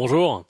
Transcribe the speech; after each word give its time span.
Bonjour, 0.00 0.44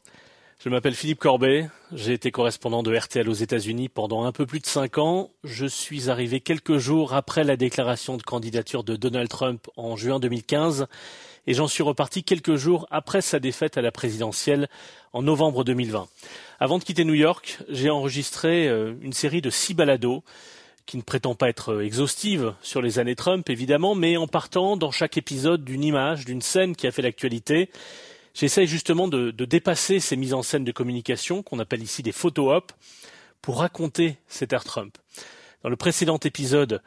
je 0.58 0.68
m'appelle 0.68 0.94
Philippe 0.94 1.20
Corbet, 1.20 1.70
j'ai 1.94 2.12
été 2.12 2.30
correspondant 2.30 2.82
de 2.82 2.94
RTL 2.94 3.26
aux 3.26 3.32
États-Unis 3.32 3.88
pendant 3.88 4.24
un 4.24 4.30
peu 4.30 4.44
plus 4.44 4.60
de 4.60 4.66
cinq 4.66 4.98
ans. 4.98 5.30
Je 5.42 5.64
suis 5.64 6.10
arrivé 6.10 6.40
quelques 6.40 6.76
jours 6.76 7.14
après 7.14 7.44
la 7.44 7.56
déclaration 7.56 8.18
de 8.18 8.22
candidature 8.22 8.84
de 8.84 8.94
Donald 8.94 9.30
Trump 9.30 9.66
en 9.78 9.96
juin 9.96 10.20
2015 10.20 10.86
et 11.46 11.54
j'en 11.54 11.66
suis 11.66 11.82
reparti 11.82 12.24
quelques 12.24 12.56
jours 12.56 12.86
après 12.90 13.22
sa 13.22 13.38
défaite 13.40 13.78
à 13.78 13.80
la 13.80 13.90
présidentielle 13.90 14.68
en 15.14 15.22
novembre 15.22 15.64
2020. 15.64 16.08
Avant 16.60 16.78
de 16.78 16.84
quitter 16.84 17.06
New 17.06 17.14
York, 17.14 17.60
j'ai 17.70 17.88
enregistré 17.88 18.68
euh, 18.68 18.92
une 19.00 19.14
série 19.14 19.40
de 19.40 19.48
six 19.48 19.72
balados 19.72 20.24
qui 20.84 20.98
ne 20.98 21.02
prétend 21.02 21.34
pas 21.34 21.48
être 21.48 21.80
exhaustive 21.80 22.52
sur 22.60 22.82
les 22.82 22.98
années 22.98 23.16
Trump, 23.16 23.48
évidemment, 23.48 23.94
mais 23.94 24.18
en 24.18 24.26
partant 24.26 24.76
dans 24.76 24.90
chaque 24.90 25.16
épisode 25.16 25.64
d'une 25.64 25.84
image, 25.84 26.26
d'une 26.26 26.42
scène 26.42 26.76
qui 26.76 26.86
a 26.86 26.90
fait 26.90 27.00
l'actualité 27.00 27.70
J'essaye 28.38 28.68
justement 28.68 29.08
de, 29.08 29.32
dépasser 29.32 29.98
ces 29.98 30.14
mises 30.14 30.32
en 30.32 30.44
scène 30.44 30.62
de 30.62 30.70
communication 30.70 31.42
qu'on 31.42 31.58
appelle 31.58 31.82
ici 31.82 32.04
des 32.04 32.12
photo-op 32.12 32.70
pour 33.42 33.58
raconter 33.58 34.18
cet 34.28 34.52
air 34.52 34.62
Trump. 34.62 34.96
Dans 35.64 35.68
le 35.68 35.74
précédent 35.74 36.20
épisode, 36.22 36.80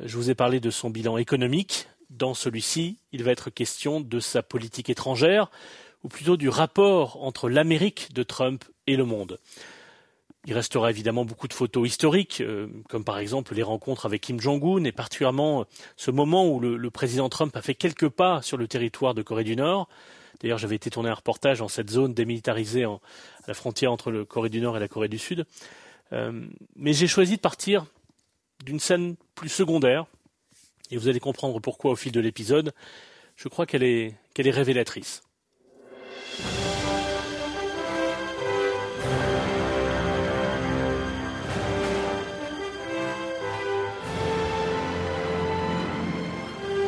je 0.00 0.16
vous 0.16 0.30
ai 0.30 0.34
parlé 0.34 0.58
de 0.58 0.68
son 0.70 0.90
bilan 0.90 1.16
économique. 1.16 1.86
Dans 2.10 2.34
celui-ci, 2.34 2.98
il 3.12 3.22
va 3.22 3.30
être 3.30 3.50
question 3.50 4.00
de 4.00 4.18
sa 4.18 4.42
politique 4.42 4.90
étrangère, 4.90 5.48
ou 6.02 6.08
plutôt 6.08 6.36
du 6.36 6.48
rapport 6.48 7.22
entre 7.22 7.48
l'Amérique 7.48 8.12
de 8.12 8.24
Trump 8.24 8.64
et 8.88 8.96
le 8.96 9.04
monde. 9.04 9.38
Il 10.44 10.54
restera 10.54 10.90
évidemment 10.90 11.24
beaucoup 11.24 11.46
de 11.46 11.54
photos 11.54 11.86
historiques, 11.86 12.40
euh, 12.40 12.66
comme 12.88 13.04
par 13.04 13.20
exemple 13.20 13.54
les 13.54 13.62
rencontres 13.62 14.06
avec 14.06 14.22
Kim 14.22 14.40
Jong-un, 14.40 14.82
et 14.82 14.90
particulièrement 14.90 15.66
ce 15.96 16.10
moment 16.10 16.48
où 16.48 16.58
le 16.58 16.90
président 16.90 17.28
Trump 17.28 17.54
a 17.54 17.62
fait 17.62 17.76
quelques 17.76 18.08
pas 18.08 18.42
sur 18.42 18.56
le 18.56 18.66
territoire 18.66 19.14
de 19.14 19.22
Corée 19.22 19.44
du 19.44 19.54
Nord. 19.54 19.88
D'ailleurs, 20.40 20.58
j'avais 20.58 20.76
été 20.76 20.90
tourner 20.90 21.08
un 21.08 21.14
reportage 21.14 21.58
dans 21.58 21.68
cette 21.68 21.90
zone 21.90 22.14
démilitarisée 22.14 22.84
à 22.84 22.98
la 23.48 23.54
frontière 23.54 23.92
entre 23.92 24.10
la 24.10 24.24
Corée 24.24 24.50
du 24.50 24.60
Nord 24.60 24.76
et 24.76 24.80
la 24.80 24.88
Corée 24.88 25.08
du 25.08 25.18
Sud. 25.18 25.46
Euh, 26.12 26.46
mais 26.76 26.92
j'ai 26.92 27.06
choisi 27.06 27.36
de 27.36 27.40
partir 27.40 27.86
d'une 28.64 28.80
scène 28.80 29.16
plus 29.34 29.48
secondaire, 29.48 30.06
et 30.90 30.96
vous 30.96 31.08
allez 31.08 31.20
comprendre 31.20 31.60
pourquoi 31.60 31.92
au 31.92 31.96
fil 31.96 32.12
de 32.12 32.20
l'épisode. 32.20 32.72
Je 33.36 33.48
crois 33.48 33.66
qu'elle 33.66 33.82
est, 33.82 34.14
qu'elle 34.34 34.46
est 34.46 34.50
révélatrice. 34.50 35.22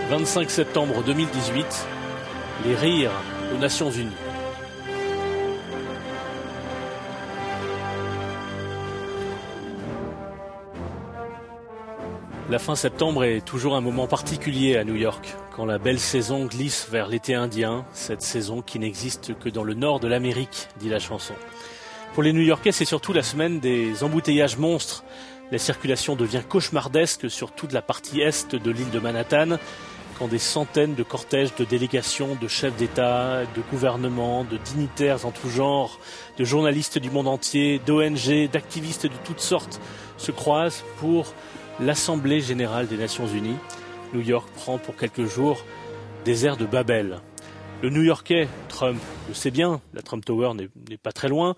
«25 0.11 0.51
septembre 0.51 1.03
2018, 1.05 1.87
les 2.65 2.75
rires 2.75 3.13
aux 3.55 3.59
Nations 3.59 3.91
Unies. 3.91 4.13
La 12.51 12.59
fin 12.59 12.77
septembre 12.77 13.25
est 13.25 13.45
toujours 13.45 13.77
un 13.77 13.83
moment 13.83 14.07
particulier 14.07 14.79
à 14.79 14.85
New 14.85 14.95
York, 14.95 15.37
quand 15.55 15.67
la 15.67 15.77
belle 15.79 15.99
saison 15.99 16.47
glisse 16.47 16.89
vers 16.91 17.07
l'été 17.07 17.35
indien, 17.35 17.85
cette 17.93 18.23
saison 18.23 18.63
qui 18.63 18.79
n'existe 18.79 19.39
que 19.39 19.51
dans 19.51 19.65
le 19.65 19.75
nord 19.75 20.01
de 20.01 20.09
l'Amérique, 20.09 20.69
dit 20.79 20.89
la 20.89 20.99
chanson. 20.99 21.35
Pour 22.15 22.23
les 22.23 22.33
New-Yorkais, 22.33 22.73
c'est 22.73 22.87
surtout 22.87 23.13
la 23.13 23.23
semaine 23.23 23.61
des 23.61 24.03
embouteillages 24.03 24.57
monstres. 24.57 25.05
La 25.53 25.59
circulation 25.59 26.17
devient 26.17 26.43
cauchemardesque 26.49 27.31
sur 27.31 27.53
toute 27.53 27.73
la 27.73 27.83
partie 27.83 28.23
est 28.23 28.55
de 28.55 28.71
l'île 28.71 28.91
de 28.91 28.99
Manhattan 28.99 29.59
quand 30.19 30.29
des 30.29 30.39
centaines 30.39 30.95
de 30.95 31.03
cortèges 31.03 31.55
de 31.55 31.65
délégations, 31.65 32.35
de 32.35 32.49
chefs 32.49 32.77
d'État, 32.77 33.43
de 33.45 33.63
gouvernements, 33.71 34.45
de 34.45 34.57
dignitaires 34.57 35.25
en 35.25 35.31
tout 35.31 35.49
genre, 35.49 36.01
de 36.37 36.45
journalistes 36.45 36.99
du 36.99 37.11
monde 37.11 37.29
entier, 37.29 37.81
d'ONG, 37.87 38.51
d'activistes 38.51 39.07
de 39.07 39.17
toutes 39.25 39.41
sortes 39.41 39.81
se 40.17 40.33
croisent 40.33 40.85
pour 40.99 41.33
l'Assemblée 41.81 42.41
générale 42.41 42.89
des 42.89 42.97
Nations 42.97 43.29
unies. 43.29 43.57
New 44.13 44.21
York 44.21 44.49
prend 44.57 44.79
pour 44.79 44.97
quelques 44.97 45.27
jours 45.27 45.65
des 46.25 46.47
airs 46.47 46.57
de 46.57 46.67
Babel. 46.67 47.21
Le 47.83 47.91
New-Yorkais, 47.91 48.49
Trump, 48.69 49.01
le 49.29 49.35
sait 49.35 49.53
bien, 49.53 49.81
la 49.95 50.03
Trump 50.03 50.25
Tower 50.25 50.53
n'est 50.55 50.97
pas 50.97 51.13
très 51.13 51.29
loin, 51.29 51.55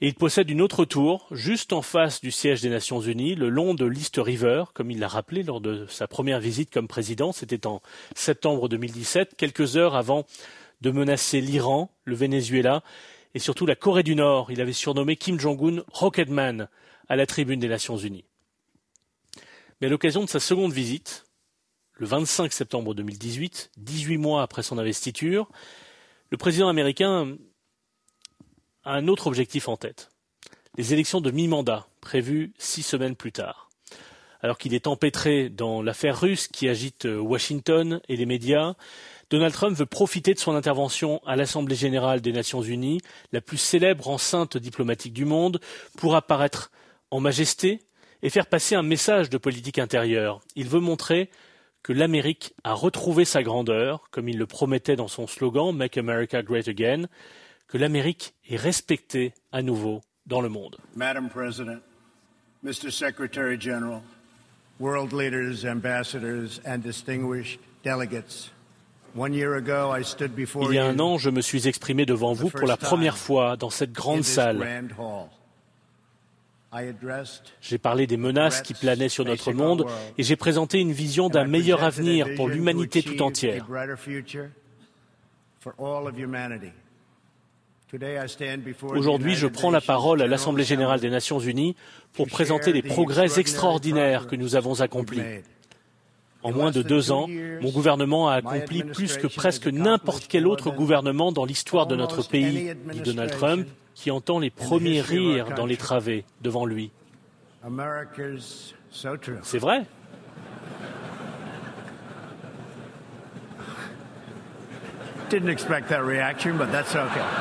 et 0.00 0.08
il 0.08 0.14
possède 0.14 0.50
une 0.50 0.60
autre 0.60 0.84
tour, 0.84 1.26
juste 1.30 1.72
en 1.72 1.80
face 1.80 2.20
du 2.20 2.30
siège 2.30 2.60
des 2.60 2.68
Nations 2.68 3.00
Unies, 3.00 3.34
le 3.34 3.48
long 3.48 3.72
de 3.72 3.86
l'East 3.86 4.16
River, 4.18 4.64
comme 4.74 4.90
il 4.90 4.98
l'a 4.98 5.08
rappelé 5.08 5.42
lors 5.42 5.62
de 5.62 5.86
sa 5.86 6.06
première 6.06 6.38
visite 6.38 6.70
comme 6.70 6.86
président. 6.86 7.32
C'était 7.32 7.66
en 7.66 7.80
septembre 8.14 8.68
2017, 8.68 9.36
quelques 9.38 9.76
heures 9.76 9.96
avant 9.96 10.26
de 10.82 10.90
menacer 10.90 11.40
l'Iran, 11.40 11.90
le 12.04 12.14
Venezuela 12.14 12.82
et 13.34 13.38
surtout 13.38 13.64
la 13.64 13.74
Corée 13.74 14.02
du 14.02 14.14
Nord. 14.14 14.50
Il 14.50 14.60
avait 14.60 14.74
surnommé 14.74 15.16
Kim 15.16 15.40
Jong-un 15.40 15.82
Rocketman 15.92 16.68
à 17.08 17.16
la 17.16 17.26
tribune 17.26 17.60
des 17.60 17.68
Nations 17.68 17.96
Unies. 17.96 18.26
Mais 19.80 19.86
à 19.86 19.90
l'occasion 19.90 20.24
de 20.24 20.28
sa 20.28 20.40
seconde 20.40 20.72
visite, 20.72 21.24
le 21.94 22.06
25 22.06 22.52
septembre 22.52 22.92
2018, 22.94 23.70
18 23.78 24.18
mois 24.18 24.42
après 24.42 24.62
son 24.62 24.76
investiture, 24.76 25.48
le 26.30 26.36
président 26.36 26.68
américain 26.68 27.36
un 28.94 29.08
autre 29.08 29.26
objectif 29.26 29.68
en 29.68 29.76
tête. 29.76 30.10
Les 30.78 30.92
élections 30.92 31.20
de 31.20 31.30
mi-mandat, 31.30 31.86
prévues 32.00 32.52
six 32.58 32.82
semaines 32.82 33.16
plus 33.16 33.32
tard. 33.32 33.68
Alors 34.40 34.58
qu'il 34.58 34.74
est 34.74 34.86
empêtré 34.86 35.48
dans 35.48 35.82
l'affaire 35.82 36.20
russe 36.20 36.46
qui 36.46 36.68
agite 36.68 37.06
euh, 37.06 37.18
Washington 37.18 38.00
et 38.08 38.16
les 38.16 38.26
médias, 38.26 38.74
Donald 39.30 39.52
Trump 39.52 39.76
veut 39.76 39.86
profiter 39.86 40.34
de 40.34 40.38
son 40.38 40.54
intervention 40.54 41.20
à 41.26 41.34
l'Assemblée 41.34 41.74
générale 41.74 42.20
des 42.20 42.32
Nations 42.32 42.62
unies, 42.62 43.00
la 43.32 43.40
plus 43.40 43.56
célèbre 43.56 44.08
enceinte 44.08 44.56
diplomatique 44.56 45.14
du 45.14 45.24
monde, 45.24 45.60
pour 45.96 46.14
apparaître 46.14 46.70
en 47.10 47.18
majesté 47.18 47.80
et 48.22 48.30
faire 48.30 48.46
passer 48.46 48.76
un 48.76 48.82
message 48.82 49.30
de 49.30 49.38
politique 49.38 49.78
intérieure. 49.78 50.40
Il 50.54 50.68
veut 50.68 50.80
montrer 50.80 51.30
que 51.82 51.92
l'Amérique 51.92 52.54
a 52.62 52.74
retrouvé 52.74 53.24
sa 53.24 53.42
grandeur, 53.42 54.08
comme 54.10 54.28
il 54.28 54.38
le 54.38 54.46
promettait 54.46 54.96
dans 54.96 55.08
son 55.08 55.26
slogan 55.26 55.74
Make 55.74 55.98
America 55.98 56.42
Great 56.42 56.68
Again, 56.68 57.06
que 57.68 57.78
l'Amérique 57.78 58.34
est 58.48 58.56
respectée 58.56 59.34
à 59.52 59.62
nouveau 59.62 60.00
dans 60.26 60.40
le 60.40 60.48
monde. 60.48 60.76
Madam 60.94 61.28
President, 61.28 61.80
Mr. 62.62 62.90
Secretary 62.90 63.60
General, 63.60 64.02
world 64.78 65.12
leaders, 65.12 65.64
ambassadors 65.64 66.60
and 66.64 66.78
distinguished 66.78 67.60
delegates. 67.84 68.52
Il 69.18 70.74
y 70.74 70.78
a 70.78 70.84
un 70.84 70.98
an, 71.00 71.16
je 71.16 71.30
me 71.30 71.40
suis 71.40 71.68
exprimé 71.68 72.04
devant 72.04 72.34
vous 72.34 72.50
pour 72.50 72.66
la 72.66 72.76
première 72.76 73.16
fois 73.16 73.56
dans 73.56 73.70
cette 73.70 73.92
grande 73.92 74.24
salle. 74.24 74.84
J'ai 77.62 77.78
parlé 77.78 78.06
des 78.06 78.18
menaces 78.18 78.60
qui 78.60 78.74
planaient 78.74 79.08
sur 79.08 79.24
notre 79.24 79.52
monde 79.52 79.86
et 80.18 80.22
j'ai 80.22 80.36
présenté 80.36 80.80
une 80.80 80.92
vision 80.92 81.30
d'un 81.30 81.46
meilleur 81.46 81.82
avenir 81.82 82.34
pour 82.36 82.48
l'humanité 82.48 83.02
tout 83.02 83.22
entière. 83.22 83.66
Aujourd'hui, 88.90 89.34
je 89.36 89.46
prends 89.46 89.70
la 89.70 89.80
parole 89.80 90.20
à 90.20 90.26
l'Assemblée 90.26 90.64
générale 90.64 90.98
des 90.98 91.10
Nations 91.10 91.38
unies 91.38 91.76
pour 92.14 92.26
présenter 92.26 92.72
les 92.72 92.82
progrès 92.82 93.38
extraordinaires 93.38 94.26
que 94.26 94.34
nous 94.34 94.56
avons 94.56 94.80
accomplis. 94.80 95.22
En 96.42 96.52
moins 96.52 96.70
de 96.70 96.82
deux 96.82 97.12
ans, 97.12 97.28
mon 97.28 97.70
gouvernement 97.70 98.28
a 98.28 98.34
accompli 98.34 98.82
plus 98.82 99.16
que 99.16 99.28
presque 99.28 99.68
n'importe 99.68 100.26
quel 100.28 100.46
autre 100.46 100.70
gouvernement 100.70 101.30
dans 101.32 101.44
l'histoire 101.44 101.86
de 101.86 101.96
notre 101.96 102.26
pays, 102.26 102.74
dit 102.92 103.00
Donald 103.00 103.30
Trump, 103.30 103.68
qui 103.94 104.10
entend 104.10 104.38
les 104.38 104.50
premiers 104.50 105.00
rires 105.00 105.54
dans 105.54 105.66
les 105.66 105.76
travées 105.76 106.24
devant 106.42 106.66
lui. 106.66 106.90
C'est 109.42 109.58
vrai. 109.58 109.82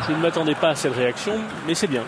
Je 0.07 0.13
ne 0.13 0.21
m'attendais 0.21 0.55
pas 0.55 0.69
à 0.69 0.75
cette 0.75 0.93
réaction, 0.93 1.39
mais 1.67 1.75
c'est 1.75 1.87
bien. 1.87 2.03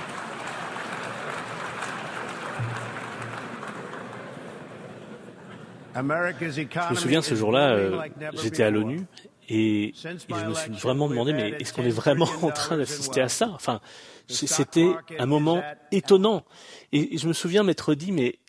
Je 5.96 6.02
me 6.02 6.96
souviens 6.96 7.22
ce 7.22 7.36
jour-là, 7.36 7.72
euh, 7.72 8.00
j'étais 8.34 8.64
à 8.64 8.70
l'ONU 8.70 9.02
et, 9.50 9.94
je 9.96 10.10
me 10.10 10.54
suis 10.54 10.72
vraiment 10.74 11.08
demandé, 11.08 11.34
mais 11.34 11.50
est-ce 11.60 11.74
qu'on 11.74 11.86
est 11.86 11.90
vraiment 11.90 12.28
en 12.42 12.52
train 12.52 12.78
d'assister 12.78 13.22
à 13.22 13.30
ça? 13.30 13.50
Enfin, 13.54 13.80
c'était 14.28 14.92
un 15.18 15.26
moment 15.26 15.64
étonnant. 15.92 16.44
Et 16.92 17.18
je 17.18 17.28
me 17.28 17.34
souviens 17.34 17.64
m'être 17.64 17.96
dit, 17.96 18.12
mais 18.12 18.40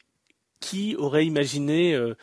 qui 0.60 0.96
aurait 0.96 1.24
imaginé 1.24 1.94
euh, 1.94 2.16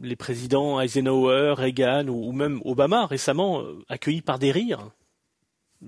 les 0.00 0.16
présidents 0.16 0.80
Eisenhower, 0.80 1.54
Reagan 1.56 2.08
ou, 2.08 2.32
même 2.32 2.60
Obama 2.64 3.06
récemment 3.06 3.62
euh, 3.62 3.84
accueillis 3.88 4.22
par 4.22 4.38
des 4.38 4.52
rires. 4.52 4.90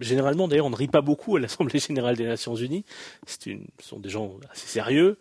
Généralement, 0.01 0.49
d'ailleurs, 0.49 0.67
on 0.67 0.71
ne 0.71 0.77
rit 0.77 0.89
pas 0.89 1.01
beaucoup 1.01 1.37
à 1.37 1.41
l'Assemblée 1.41 1.79
générale 1.79 2.17
des 2.17 2.27
Nations 2.27 2.57
unies. 2.57 2.85
ce 3.27 3.51
sont 3.81 4.01
des 4.01 4.09
gens 4.09 4.33
assez 4.51 4.67
sérieux. 4.67 5.19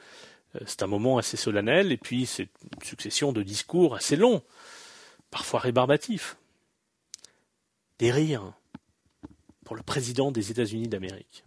Euh, 0.55 0.59
c'est 0.65 0.83
un 0.83 0.87
moment 0.87 1.17
assez 1.17 1.37
solennel. 1.37 1.91
Et 1.91 1.97
puis, 1.97 2.25
c'est 2.25 2.49
une 2.75 2.83
succession 2.83 3.31
de 3.31 3.43
discours 3.43 3.95
assez 3.95 4.15
longs, 4.15 4.41
parfois 5.29 5.59
rébarbatifs. 5.59 6.37
Des 7.99 8.11
rires. 8.11 8.53
pour 9.65 9.75
le 9.77 9.83
président 9.83 10.31
des 10.31 10.51
États-Unis 10.51 10.89
d'Amérique. 10.89 11.45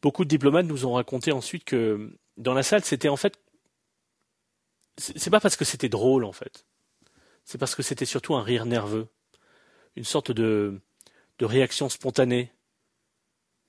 Beaucoup 0.00 0.24
de 0.24 0.28
diplomates 0.28 0.66
nous 0.66 0.86
ont 0.86 0.92
raconté 0.92 1.32
ensuite 1.32 1.64
que 1.64 2.12
dans 2.36 2.54
la 2.54 2.62
salle, 2.62 2.84
c'était 2.84 3.08
en 3.08 3.16
fait. 3.16 3.36
C'est 4.98 5.30
pas 5.30 5.40
parce 5.40 5.56
que 5.56 5.64
c'était 5.64 5.88
drôle 5.88 6.24
en 6.24 6.32
fait. 6.32 6.66
C'est 7.44 7.58
parce 7.58 7.74
que 7.74 7.82
c'était 7.82 8.04
surtout 8.04 8.34
un 8.34 8.42
rire 8.42 8.66
nerveux. 8.66 9.08
Une 9.96 10.04
sorte 10.04 10.32
de, 10.32 10.80
de 11.38 11.44
réaction 11.46 11.88
spontanée, 11.88 12.52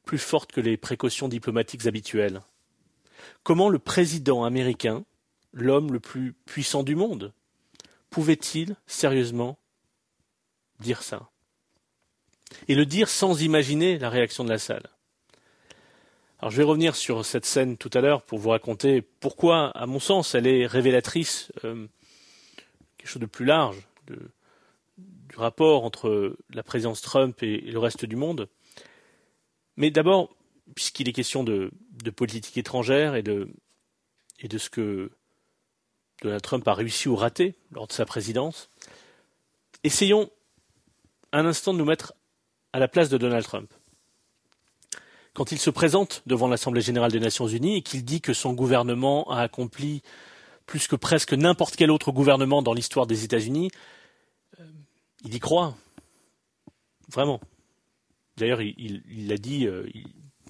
plus 0.04 0.18
forte 0.18 0.52
que 0.52 0.62
les 0.62 0.76
précautions 0.76 1.28
diplomatiques 1.28 1.86
habituelles. 1.86 2.42
Comment 3.44 3.70
le 3.70 3.80
président 3.80 4.44
américain, 4.44 5.06
l'homme 5.54 5.94
le 5.94 6.00
plus 6.00 6.34
puissant 6.34 6.84
du 6.84 6.96
monde, 6.96 7.34
pouvait-il 8.10 8.76
sérieusement 8.88 9.58
dire 10.80 11.04
ça? 11.04 11.30
Et 12.68 12.76
le 12.76 12.86
dire 12.86 13.08
sans 13.08 13.42
imaginer 13.42 14.00
la 14.00 14.10
réaction 14.10 14.44
de 14.44 14.50
la 14.50 14.60
salle. 14.60 14.90
Alors 16.42 16.52
je 16.52 16.58
vais 16.58 16.64
revenir 16.64 16.96
sur 16.96 17.26
cette 17.26 17.44
scène 17.44 17.76
tout 17.76 17.90
à 17.94 18.00
l'heure 18.00 18.22
pour 18.22 18.40
vous 18.40 18.52
raconter 18.52 19.02
pourquoi, 19.02 19.72
à 19.72 19.86
mon 19.86 20.00
sens, 20.00 20.36
elle 20.36 20.48
est 20.48 20.66
révélatrice, 20.66 21.52
euh, 21.66 21.86
quelque 22.98 23.10
chose 23.10 23.22
de 23.22 23.26
plus 23.26 23.44
large, 23.44 23.76
du 24.08 25.36
rapport 25.36 25.84
entre 25.84 26.38
la 26.54 26.64
présidence 26.64 27.02
Trump 27.02 27.44
et, 27.44 27.60
le 27.60 27.78
reste 27.78 28.06
du 28.06 28.16
monde. 28.16 28.48
Mais 29.76 29.92
d'abord, 29.92 30.34
puisqu'il 30.76 31.10
est 31.10 31.14
question 31.14 31.44
de, 31.44 31.72
politique 32.16 32.58
étrangère 32.58 33.16
et 33.16 33.22
de, 33.22 33.50
et 34.40 34.48
de 34.48 34.58
ce 34.58 34.70
que 34.70 35.12
Donald 36.22 36.42
Trump 36.42 36.66
a 36.70 36.74
réussi 36.74 37.10
ou 37.10 37.18
raté 37.18 37.56
lors 37.72 37.86
de 37.86 37.92
sa 37.92 38.06
présidence, 38.06 38.70
essayons 39.84 40.32
un 41.34 41.46
instant 41.46 41.74
de 41.74 41.80
nous 41.80 41.86
mettre 41.86 42.14
à 42.72 42.80
la 42.80 42.88
place 42.88 43.10
de 43.10 43.18
Donald 43.18 43.44
Trump 43.44 43.74
quand 45.40 45.54
il 45.54 45.58
se 45.58 45.70
présente 45.70 46.22
devant 46.26 46.50
l'Assemblée 46.50 46.82
générale 46.82 47.14
des 47.14 47.22
Nations 47.22 47.48
unies 47.48 47.78
et 47.78 47.82
qu'il 47.82 48.04
dit 48.04 48.20
que 48.20 48.34
son 48.34 48.52
gouvernement 48.52 49.32
a 49.32 49.40
accompli 49.40 50.02
plus 50.66 50.90
que 50.90 50.98
presque 50.98 51.32
n'importe 51.32 51.78
quel 51.78 51.92
autre 51.92 52.12
gouvernement 52.12 52.62
dans 52.62 52.74
l'histoire 52.74 53.08
des 53.08 53.24
États-Unis, 53.24 53.72
euh, 54.60 54.66
il 55.24 55.34
y 55.34 55.40
croit. 55.40 55.78
Vraiment. 57.08 57.40
D'ailleurs, 58.36 58.62
il, 58.62 59.30
l'a 59.30 59.38
dit 59.38 59.66
euh, 59.66 59.88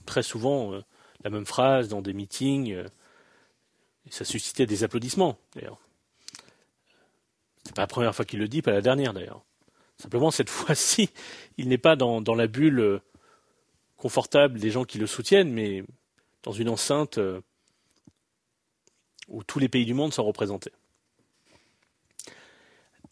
très 0.07 0.23
souvent 0.23 0.73
euh, 0.73 0.83
la 1.23 1.29
même 1.29 1.45
phrase 1.45 1.87
dans 1.87 2.01
des 2.01 2.13
meetings, 2.13 2.73
et 2.73 4.11
ça 4.11 4.25
suscitait 4.25 4.65
des 4.65 4.83
applaudissements, 4.83 5.37
d'ailleurs. 5.53 5.77
n'est 7.67 7.73
pas 7.73 7.83
la 7.83 7.87
première 7.87 8.15
fois 8.15 8.25
qu'il 8.25 8.39
le 8.39 8.47
dit, 8.47 8.63
pas 8.63 8.71
la 8.71 8.81
dernière, 8.81 9.13
d'ailleurs. 9.13 9.43
Simplement, 9.97 10.31
cette 10.31 10.49
fois-ci, 10.49 11.11
il 11.59 11.67
n'est 11.67 11.77
pas 11.77 11.95
dans 11.95 12.35
la 12.35 12.47
bulle 12.47 13.03
confortable 13.99 14.59
des 14.59 14.71
gens 14.71 14.85
qui 14.85 14.97
le 14.97 15.05
soutiennent, 15.05 15.51
mais 15.51 15.83
dans 16.43 16.53
une 16.53 16.69
enceinte 16.69 17.17
euh, 17.17 17.41
où 19.27 19.43
tous 19.43 19.59
les 19.59 19.69
pays 19.69 19.85
du 19.85 19.93
monde 19.93 20.13
sont 20.13 20.23
représentés. 20.23 20.71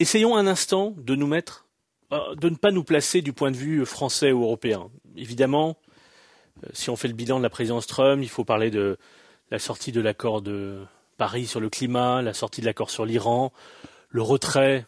Essayons 0.00 0.36
un 0.36 0.46
instant 0.46 0.94
de 0.96 1.14
nous 1.14 1.26
mettre, 1.26 1.66
euh, 2.12 2.34
de 2.36 2.48
ne 2.48 2.56
pas 2.56 2.70
nous 2.70 2.84
placer 2.84 3.20
du 3.20 3.32
point 3.32 3.50
de 3.50 3.56
vue 3.56 3.84
français 3.84 4.32
ou 4.32 4.42
européen. 4.42 4.90
Évidemment, 5.14 5.76
euh, 6.64 6.70
si 6.72 6.88
on 6.88 6.96
fait 6.96 7.08
le 7.08 7.14
bilan 7.14 7.38
de 7.38 7.42
la 7.42 7.50
présidence 7.50 7.86
Trump, 7.86 8.22
il 8.22 8.28
faut 8.30 8.44
parler 8.44 8.70
de 8.70 8.96
la 9.50 9.58
sortie 9.58 9.92
de 9.92 10.00
l'accord 10.00 10.40
de 10.40 10.84
Paris 11.18 11.46
sur 11.46 11.60
le 11.60 11.68
climat, 11.68 12.22
la 12.22 12.32
sortie 12.32 12.62
de 12.62 12.66
l'accord 12.66 12.90
sur 12.90 13.04
l'Iran, 13.04 13.52
le 14.08 14.22
retrait 14.22 14.86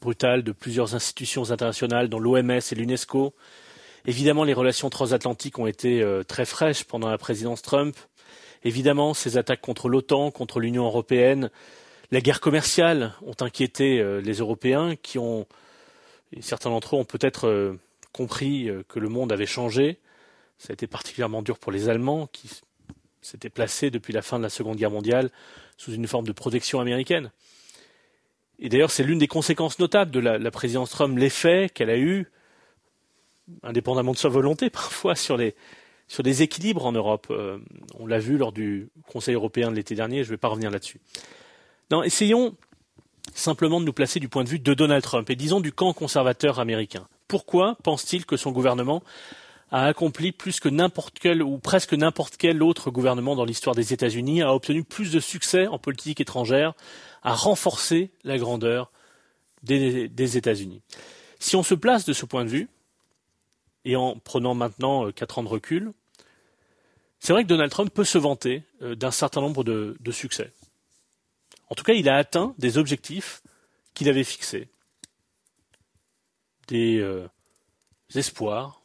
brutal 0.00 0.42
de 0.42 0.50
plusieurs 0.50 0.94
institutions 0.94 1.52
internationales, 1.52 2.08
dont 2.08 2.18
l'OMS 2.18 2.50
et 2.50 2.74
l'UNESCO, 2.74 3.34
Évidemment, 4.06 4.44
les 4.44 4.54
relations 4.54 4.88
transatlantiques 4.88 5.58
ont 5.58 5.66
été 5.66 6.02
euh, 6.02 6.22
très 6.22 6.46
fraîches 6.46 6.84
pendant 6.84 7.10
la 7.10 7.18
présidence 7.18 7.62
Trump. 7.62 7.96
Évidemment, 8.64 9.14
ces 9.14 9.36
attaques 9.36 9.60
contre 9.60 9.88
l'OTAN, 9.88 10.30
contre 10.30 10.60
l'Union 10.60 10.84
européenne, 10.84 11.50
la 12.10 12.20
guerre 12.20 12.40
commerciale 12.40 13.14
ont 13.22 13.36
inquiété 13.40 14.00
euh, 14.00 14.20
les 14.20 14.38
Européens 14.38 14.96
qui 14.96 15.18
ont, 15.18 15.46
et 16.32 16.42
certains 16.42 16.70
d'entre 16.70 16.96
eux 16.96 16.98
ont 16.98 17.04
peut-être 17.04 17.46
euh, 17.46 17.78
compris 18.12 18.68
que 18.88 18.98
le 18.98 19.08
monde 19.08 19.30
avait 19.30 19.46
changé. 19.46 20.00
Ça 20.58 20.70
a 20.70 20.74
été 20.74 20.88
particulièrement 20.88 21.42
dur 21.42 21.58
pour 21.58 21.70
les 21.70 21.88
Allemands 21.88 22.26
qui 22.26 22.50
s'étaient 23.22 23.50
placés 23.50 23.90
depuis 23.90 24.12
la 24.12 24.20
fin 24.20 24.38
de 24.38 24.42
la 24.42 24.50
Seconde 24.50 24.76
Guerre 24.76 24.90
mondiale 24.90 25.30
sous 25.76 25.92
une 25.92 26.08
forme 26.08 26.26
de 26.26 26.32
protection 26.32 26.80
américaine. 26.80 27.30
Et 28.58 28.68
d'ailleurs, 28.68 28.90
c'est 28.90 29.04
l'une 29.04 29.20
des 29.20 29.28
conséquences 29.28 29.78
notables 29.78 30.10
de 30.10 30.18
la, 30.18 30.38
la 30.38 30.50
présidence 30.50 30.90
Trump, 30.90 31.16
l'effet 31.16 31.70
qu'elle 31.72 31.88
a 31.88 31.96
eu 31.96 32.26
indépendamment 33.62 34.12
de 34.12 34.18
sa 34.18 34.28
volonté 34.28 34.70
parfois, 34.70 35.14
sur 35.14 35.36
les, 35.36 35.54
sur 36.08 36.26
équilibres 36.26 36.84
en 36.84 36.92
Europe. 36.92 37.28
Euh, 37.30 37.58
on 37.98 38.06
l'a 38.06 38.18
vu 38.18 38.36
lors 38.36 38.52
du 38.52 38.88
Conseil 39.06 39.34
européen 39.34 39.70
de 39.70 39.76
l'été 39.76 39.94
dernier, 39.94 40.24
je 40.24 40.28
ne 40.28 40.34
vais 40.34 40.38
pas 40.38 40.48
revenir 40.48 40.70
là-dessus. 40.70 41.00
Non, 41.90 42.02
essayons 42.02 42.56
simplement 43.34 43.80
de 43.80 43.84
nous 43.86 43.92
placer 43.92 44.18
du 44.18 44.28
point 44.28 44.44
de 44.44 44.48
vue 44.48 44.58
de 44.58 44.74
Donald 44.74 45.02
Trump 45.02 45.30
et 45.30 45.36
disons 45.36 45.60
du 45.60 45.72
camp 45.72 45.92
conservateur 45.92 46.58
américain. 46.58 47.06
Pourquoi 47.28 47.76
pense-t-il 47.84 48.26
que 48.26 48.36
son 48.36 48.50
gouvernement 48.50 49.02
a 49.70 49.86
accompli 49.86 50.32
plus 50.32 50.58
que 50.58 50.68
n'importe 50.68 51.18
quel 51.20 51.44
ou 51.44 51.58
presque 51.58 51.94
n'importe 51.94 52.36
quel 52.36 52.60
autre 52.62 52.90
gouvernement 52.90 53.36
dans 53.36 53.44
l'histoire 53.44 53.76
des 53.76 53.92
États-Unis, 53.92 54.42
a 54.42 54.52
obtenu 54.52 54.82
plus 54.82 55.12
de 55.12 55.20
succès 55.20 55.68
en 55.68 55.78
politique 55.78 56.20
étrangère, 56.20 56.74
a 57.22 57.34
renforcé 57.34 58.10
la 58.24 58.36
grandeur 58.36 58.90
des 59.62 60.36
États-Unis? 60.36 60.82
Si 61.38 61.54
on 61.54 61.62
se 61.62 61.74
place 61.74 62.04
de 62.04 62.12
ce 62.12 62.26
point 62.26 62.44
de 62.44 62.50
vue, 62.50 62.68
et 63.84 63.96
en 63.96 64.16
prenant 64.18 64.54
maintenant 64.54 65.06
euh, 65.06 65.12
quatre 65.12 65.38
ans 65.38 65.42
de 65.42 65.48
recul, 65.48 65.92
c'est 67.18 67.32
vrai 67.32 67.42
que 67.42 67.48
Donald 67.48 67.70
Trump 67.70 67.92
peut 67.92 68.04
se 68.04 68.18
vanter 68.18 68.64
euh, 68.82 68.94
d'un 68.94 69.10
certain 69.10 69.40
nombre 69.40 69.64
de, 69.64 70.10
succès. 70.10 70.52
En 71.68 71.74
tout 71.74 71.84
cas, 71.84 71.92
il 71.92 72.08
a 72.08 72.16
atteint 72.16 72.54
des 72.58 72.78
objectifs 72.78 73.42
qu'il 73.94 74.08
avait 74.08 74.24
fixés, 74.24 74.68
des 76.68 76.98
euh, 76.98 77.28
espoirs 78.14 78.80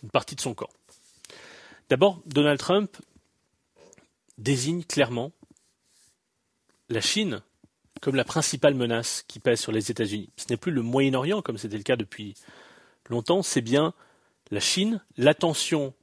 d'une 0.00 0.10
partie 0.10 0.36
de 0.36 0.40
son 0.40 0.54
camp. 0.54 0.70
D'abord, 1.88 2.22
Donald 2.26 2.58
Trump 2.58 2.96
désigne 4.38 4.84
clairement 4.84 5.32
la 6.88 7.00
Chine 7.00 7.42
comme 8.00 8.16
la 8.16 8.24
principale 8.24 8.74
menace 8.74 9.24
qui 9.28 9.40
pèse 9.40 9.60
sur 9.60 9.72
les 9.72 9.90
États-Unis. 9.90 10.30
Ce 10.36 10.46
n'est 10.50 10.56
plus 10.56 10.72
le 10.72 10.82
Moyen-Orient, 10.82 11.42
comme 11.42 11.58
c'était 11.58 11.76
le 11.76 11.82
cas 11.82 11.96
depuis 11.96 12.34
longtemps, 13.08 13.42
c'est 13.42 13.60
bien 13.60 13.92
la 14.50 14.60
Chine. 14.60 15.02
L'attention 15.16 15.94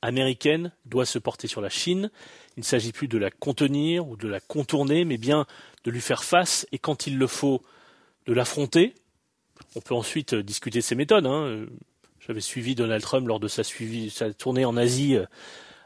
américaine 0.00 0.72
doit 0.84 1.06
se 1.06 1.18
porter 1.18 1.46
sur 1.46 1.60
la 1.60 1.68
Chine. 1.68 2.10
Il 2.56 2.60
ne 2.60 2.64
s'agit 2.64 2.92
plus 2.92 3.08
de 3.08 3.18
la 3.18 3.30
contenir 3.30 4.08
ou 4.08 4.16
de 4.16 4.28
la 4.28 4.40
contourner, 4.40 5.04
mais 5.04 5.18
bien 5.18 5.46
de 5.84 5.90
lui 5.90 6.00
faire 6.00 6.24
face 6.24 6.66
et, 6.72 6.78
quand 6.78 7.06
il 7.06 7.18
le 7.18 7.26
faut, 7.26 7.62
de 8.26 8.32
l'affronter. 8.32 8.94
On 9.76 9.80
peut 9.80 9.94
ensuite 9.94 10.34
discuter 10.34 10.80
ses 10.80 10.94
méthodes. 10.94 11.26
Hein. 11.26 11.66
J'avais 12.26 12.40
suivi 12.40 12.74
Donald 12.74 13.02
Trump 13.02 13.26
lors 13.26 13.40
de 13.40 13.48
sa, 13.48 13.62
tournée 14.34 14.64
en 14.64 14.76
Asie 14.76 15.16
euh, 15.16 15.26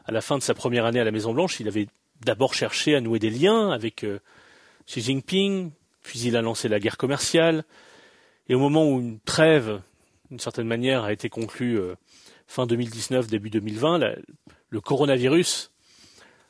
à 0.05 0.11
la 0.11 0.21
fin 0.21 0.37
de 0.37 0.43
sa 0.43 0.53
première 0.53 0.85
année 0.85 0.99
à 0.99 1.03
la 1.03 1.11
Maison-Blanche. 1.11 1.59
Il 1.59 1.67
avait 1.67 1.87
d'abord 2.21 2.53
cherché 2.53 2.95
à 2.95 3.01
nouer 3.01 3.19
des 3.19 3.31
liens 3.31 3.71
avec 3.71 4.03
euh, 4.03 4.19
Xi 4.87 5.01
Jinping, 5.01 5.71
puis 6.01 6.19
il 6.21 6.35
a 6.35 6.41
lancé 6.41 6.69
la 6.69 6.79
guerre 6.79 6.97
commerciale, 6.97 7.65
et 8.49 8.55
au 8.55 8.59
moment 8.59 8.89
où 8.89 8.99
une 8.99 9.19
trêve, 9.19 9.81
d'une 10.29 10.39
certaine 10.39 10.67
manière, 10.67 11.03
a 11.03 11.13
été 11.13 11.29
conclue 11.29 11.77
euh, 11.77 11.95
fin 12.47 12.65
2019, 12.65 13.27
début 13.27 13.49
2020, 13.49 13.99
le 14.69 14.81
coronavirus 14.81 15.71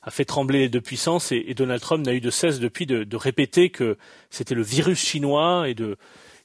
a 0.04 0.12
fait 0.12 0.26
trembler 0.26 0.60
les 0.60 0.70
deux 0.70 0.80
puissances 0.80 1.32
et, 1.32 1.54
Donald 1.54 1.82
Trump 1.82 2.06
n'a 2.06 2.14
eu 2.14 2.22
de 2.22 2.30
cesse 2.30 2.60
depuis 2.60 2.86
de, 2.86 3.16
répéter 3.16 3.70
que 3.70 3.98
c'était 4.30 4.56
le 4.56 4.62
virus 4.62 5.00
chinois 5.00 5.68
et, 5.68 5.76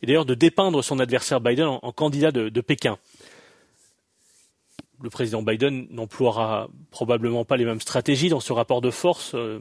d'ailleurs 0.02 0.24
de 0.24 0.34
dépeindre 0.34 0.82
son 0.82 0.98
adversaire 0.98 1.40
Biden 1.40 1.66
en, 1.66 1.92
candidat 1.92 2.32
de, 2.32 2.60
Pékin. 2.60 2.98
Le 5.00 5.10
président 5.10 5.42
Biden 5.42 5.86
n'emploiera 5.90 6.68
probablement 6.90 7.44
pas 7.44 7.56
les 7.56 7.64
mêmes 7.64 7.80
stratégies 7.80 8.28
dans 8.28 8.40
ce 8.40 8.52
rapport 8.52 8.80
de 8.80 8.90
force. 8.90 9.34
Euh, 9.34 9.60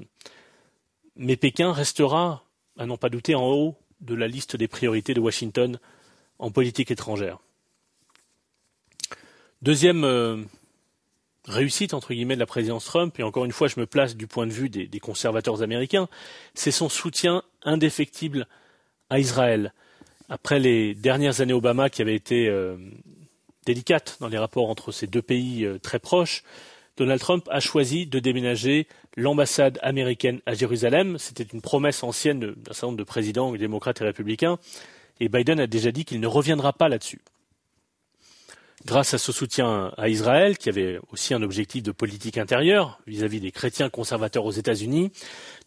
mais 1.16 1.36
Pékin 1.36 1.72
restera, 1.72 2.44
à 2.78 2.86
n'en 2.86 2.98
pas 2.98 3.10
douter, 3.10 3.36
en 3.36 3.48
haut 3.48 3.78
de 4.00 4.16
la 4.16 4.28
liste 4.28 4.56
des 4.56 4.68
priorités 4.68 5.14
de 5.14 5.20
Washington 5.20 5.80
en 6.40 6.52
politique 6.52 6.92
étrangère. 6.92 7.40
Deuxième 9.62 10.04
euh, 10.04 10.38
réussite, 11.46 11.94
de 11.94 12.34
la 12.36 12.46
présidence 12.46 12.86
Trump, 12.86 13.20
et 13.20 13.24
encore 13.24 13.46
une 13.46 13.52
fois, 13.52 13.68
je 13.68 13.80
me 13.80 13.86
place 13.86 14.16
du 14.16 14.26
point 14.26 14.48
de 14.48 14.52
vue 14.52 14.70
des, 14.70 15.00
conservateurs 15.00 15.62
américains, 15.62 16.08
c'est 16.56 16.72
son 16.72 16.90
soutien 16.90 17.44
indéfectible 17.64 18.48
à 19.10 19.20
Israël. 19.20 19.74
Après 20.30 20.60
les 20.60 20.96
dernières 20.96 21.42
années 21.42 21.54
Obama 21.54 21.90
qui 21.90 22.02
avaient 22.02 22.16
été 22.16 22.48
euh, 22.48 22.78
délicates 23.66 24.18
dans 24.20 24.30
les 24.30 24.38
rapports 24.38 24.70
entre 24.70 24.92
ces 24.92 25.08
deux 25.08 25.22
pays 25.22 25.66
euh, 25.66 25.78
très 25.78 26.00
proches, 26.00 26.44
Donald 26.98 27.20
Trump 27.20 27.48
a 27.52 27.60
choisi 27.60 28.08
de 28.08 28.20
déménager 28.20 28.88
l'ambassade 29.18 29.80
américaine 29.82 30.42
à 30.46 30.54
Jérusalem. 30.54 31.18
C'était 31.18 31.44
une 31.44 31.62
promesse 31.62 32.04
ancienne 32.04 32.40
d'un 32.40 32.74
certain 32.74 32.88
nombre 32.88 33.00
de 33.00 33.04
présidents 33.04 33.52
démocrates 33.54 34.02
et 34.02 34.06
républicains. 34.06 34.58
et 35.20 35.30
Biden 35.30 35.60
a 35.60 35.68
déjà 35.68 35.92
dit 35.92 36.06
qu'il 36.06 36.20
ne 36.20 36.28
reviendra 36.28 36.74
pas 36.74 36.90
là-dessus. 36.90 37.22
Grâce 38.84 39.14
à 39.14 39.20
ce 39.20 39.32
soutien 39.32 39.92
à 39.96 40.10
Israël, 40.10 40.58
qui 40.58 40.68
avait 40.68 41.00
aussi 41.12 41.36
un 41.36 41.44
objectif 41.44 41.84
de 41.84 41.92
politique 41.92 42.40
intérieure 42.40 43.00
vis-à-vis 43.06 43.40
des 43.40 43.52
chrétiens 43.52 43.90
conservateurs 43.90 44.46
aux 44.46 44.52
États-Unis, 44.52 45.12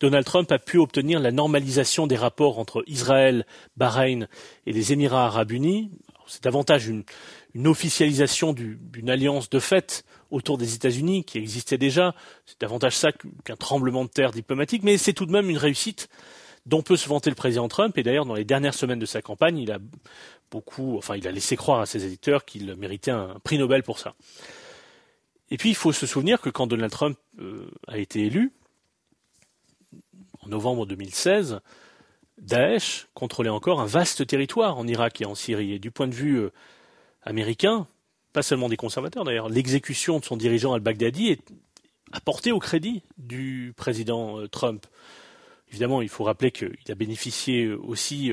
Donald 0.00 0.26
Trump 0.26 0.50
a 0.50 0.58
pu 0.58 0.78
obtenir 0.78 1.20
la 1.20 1.30
normalisation 1.30 2.08
des 2.08 2.16
rapports 2.16 2.58
entre 2.58 2.82
Israël, 2.88 3.46
Bahreïn 3.76 4.26
et 4.66 4.72
les 4.72 4.92
Émirats 4.92 5.26
arabes 5.26 5.52
unis. 5.52 5.92
C'est 6.26 6.42
davantage 6.42 6.88
une, 6.88 7.04
une 7.54 7.68
officialisation 7.68 8.52
d'une 8.52 9.10
alliance 9.10 9.48
de 9.48 9.60
fait 9.60 10.04
autour 10.30 10.58
des 10.58 10.74
États-Unis 10.74 11.24
qui 11.24 11.38
existait 11.38 11.78
déjà. 11.78 12.14
C'est 12.46 12.60
davantage 12.60 12.96
ça 12.96 13.12
qu'un 13.12 13.56
tremblement 13.56 14.04
de 14.04 14.10
terre 14.10 14.32
diplomatique, 14.32 14.82
mais 14.82 14.98
c'est 14.98 15.12
tout 15.12 15.26
de 15.26 15.32
même 15.32 15.48
une 15.48 15.58
réussite 15.58 16.08
dont 16.66 16.82
peut 16.82 16.96
se 16.96 17.08
vanter 17.08 17.30
le 17.30 17.36
président 17.36 17.68
Trump. 17.68 17.96
Et 17.96 18.02
d'ailleurs, 18.02 18.26
dans 18.26 18.34
les 18.34 18.44
dernières 18.44 18.74
semaines 18.74 18.98
de 18.98 19.06
sa 19.06 19.22
campagne, 19.22 19.58
il 19.58 19.70
a 19.70 19.78
beaucoup, 20.50 20.96
enfin, 20.96 21.16
il 21.16 21.28
a 21.28 21.30
laissé 21.30 21.56
croire 21.56 21.80
à 21.80 21.86
ses 21.86 22.04
éditeurs 22.04 22.44
qu'il 22.44 22.74
méritait 22.76 23.10
un 23.10 23.38
prix 23.44 23.58
Nobel 23.58 23.82
pour 23.82 23.98
ça. 23.98 24.14
Et 25.50 25.56
puis, 25.56 25.68
il 25.70 25.76
faut 25.76 25.92
se 25.92 26.06
souvenir 26.06 26.40
que 26.40 26.50
quand 26.50 26.66
Donald 26.66 26.90
Trump 26.90 27.18
euh, 27.38 27.70
a 27.86 27.98
été 27.98 28.24
élu, 28.26 28.52
en 30.40 30.48
novembre 30.48 30.86
2016, 30.86 31.60
Daesh 32.38 33.06
contrôlait 33.14 33.50
encore 33.50 33.80
un 33.80 33.86
vaste 33.86 34.26
territoire 34.26 34.76
en 34.78 34.88
Irak 34.88 35.20
et 35.20 35.26
en 35.26 35.34
Syrie. 35.34 35.72
Et 35.72 35.78
du 35.78 35.90
point 35.90 36.08
de 36.08 36.14
vue 36.14 36.38
euh, 36.38 36.50
américain, 37.24 37.86
pas 38.32 38.42
seulement 38.42 38.68
des 38.68 38.76
conservateurs 38.76 39.24
d'ailleurs, 39.24 39.48
l'exécution 39.48 40.18
de 40.18 40.24
son 40.24 40.36
dirigeant 40.36 40.72
al-Baghdadi 40.72 41.28
est 41.28 41.42
apportée 42.12 42.52
au 42.52 42.58
crédit 42.58 43.02
du 43.18 43.72
président 43.76 44.38
euh, 44.38 44.48
Trump. 44.48 44.86
Évidemment, 45.68 46.02
il 46.02 46.08
faut 46.08 46.24
rappeler 46.24 46.52
qu'il 46.52 46.76
a 46.88 46.94
bénéficié 46.94 47.72
aussi 47.72 48.30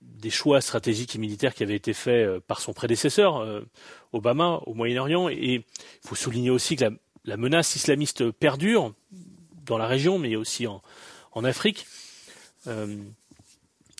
des 0.00 0.30
choix 0.30 0.60
stratégiques 0.60 1.14
et 1.14 1.18
militaires 1.18 1.54
qui 1.54 1.62
avaient 1.62 1.76
été 1.76 1.92
faits 1.92 2.26
euh, 2.26 2.40
par 2.40 2.60
son 2.60 2.72
prédécesseur, 2.72 3.38
euh, 3.38 3.62
Obama, 4.12 4.60
au 4.66 4.74
Moyen-Orient. 4.74 5.28
Et 5.28 5.54
il 5.54 5.64
faut 6.08 6.14
souligner 6.14 6.50
aussi 6.50 6.76
que 6.76 6.84
la, 7.24 7.36
menace 7.36 7.76
islamiste 7.76 8.30
perdure 8.30 8.94
dans 9.66 9.78
la 9.78 9.86
région, 9.86 10.18
mais 10.18 10.36
aussi 10.36 10.66
en, 10.66 10.82
Afrique. 11.44 11.86